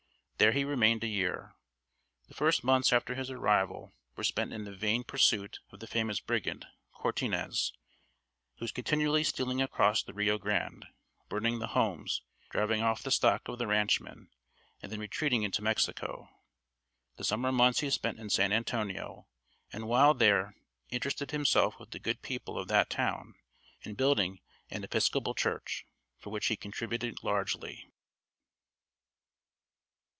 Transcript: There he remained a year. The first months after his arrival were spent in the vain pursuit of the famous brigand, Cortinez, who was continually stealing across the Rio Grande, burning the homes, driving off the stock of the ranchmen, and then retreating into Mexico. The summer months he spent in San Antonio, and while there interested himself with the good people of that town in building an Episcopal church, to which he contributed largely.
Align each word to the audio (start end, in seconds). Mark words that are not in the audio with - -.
There 0.41 0.53
he 0.53 0.63
remained 0.65 1.03
a 1.03 1.07
year. 1.07 1.53
The 2.27 2.33
first 2.33 2.63
months 2.63 2.91
after 2.91 3.13
his 3.13 3.29
arrival 3.29 3.93
were 4.15 4.23
spent 4.23 4.51
in 4.51 4.63
the 4.63 4.73
vain 4.75 5.03
pursuit 5.03 5.59
of 5.69 5.81
the 5.81 5.85
famous 5.85 6.19
brigand, 6.19 6.65
Cortinez, 6.95 7.73
who 8.57 8.63
was 8.63 8.71
continually 8.71 9.23
stealing 9.23 9.61
across 9.61 10.01
the 10.01 10.15
Rio 10.15 10.39
Grande, 10.39 10.87
burning 11.29 11.59
the 11.59 11.67
homes, 11.77 12.23
driving 12.49 12.81
off 12.81 13.03
the 13.03 13.11
stock 13.11 13.47
of 13.47 13.59
the 13.59 13.67
ranchmen, 13.67 14.29
and 14.81 14.91
then 14.91 14.99
retreating 14.99 15.43
into 15.43 15.61
Mexico. 15.61 16.27
The 17.17 17.23
summer 17.23 17.51
months 17.51 17.81
he 17.81 17.91
spent 17.91 18.17
in 18.17 18.31
San 18.31 18.51
Antonio, 18.51 19.27
and 19.71 19.87
while 19.87 20.15
there 20.15 20.55
interested 20.89 21.29
himself 21.29 21.77
with 21.79 21.91
the 21.91 21.99
good 21.99 22.23
people 22.23 22.57
of 22.57 22.67
that 22.67 22.89
town 22.89 23.35
in 23.81 23.93
building 23.93 24.39
an 24.71 24.83
Episcopal 24.83 25.35
church, 25.35 25.85
to 26.21 26.29
which 26.31 26.47
he 26.47 26.55
contributed 26.57 27.23
largely. 27.23 27.87